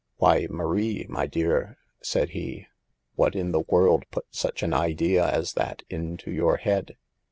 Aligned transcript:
"Why, 0.17 0.47
Marie, 0.49 1.05
my 1.09 1.27
dear," 1.27 1.77
said 2.01 2.29
he," 2.29 2.65
what 3.17 3.35
in 3.35 3.51
the 3.51 3.59
world 3.59 4.03
put 4.09 4.25
such 4.31 4.63
an 4.63 4.73
idea 4.73 5.29
as 5.29 5.53
that 5.53 5.83
into 5.91 6.31
your 6.31 6.57
head 6.57 6.97